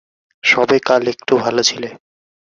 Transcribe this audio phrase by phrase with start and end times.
[0.43, 1.89] সবে কাল একটু ভালো ছিলে।